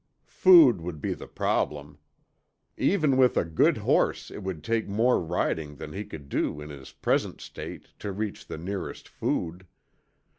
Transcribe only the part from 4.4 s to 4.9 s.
would take